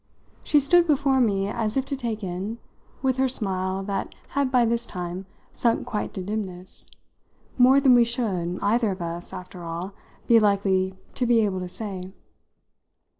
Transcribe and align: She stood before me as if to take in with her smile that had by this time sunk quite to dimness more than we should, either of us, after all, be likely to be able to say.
She 0.43 0.59
stood 0.59 0.87
before 0.87 1.21
me 1.21 1.47
as 1.47 1.77
if 1.77 1.85
to 1.85 1.95
take 1.95 2.23
in 2.23 2.57
with 3.03 3.17
her 3.17 3.27
smile 3.29 3.83
that 3.83 4.15
had 4.29 4.51
by 4.51 4.65
this 4.65 4.87
time 4.87 5.27
sunk 5.53 5.85
quite 5.85 6.11
to 6.15 6.23
dimness 6.23 6.87
more 7.59 7.79
than 7.79 7.93
we 7.93 8.03
should, 8.03 8.57
either 8.63 8.89
of 8.89 9.01
us, 9.03 9.31
after 9.31 9.63
all, 9.63 9.93
be 10.25 10.39
likely 10.39 10.95
to 11.13 11.27
be 11.27 11.41
able 11.41 11.59
to 11.59 11.69
say. 11.69 12.13